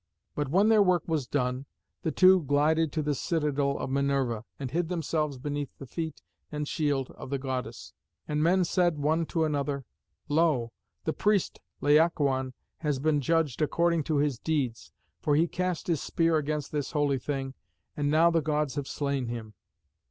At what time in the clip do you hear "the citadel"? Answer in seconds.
3.03-3.77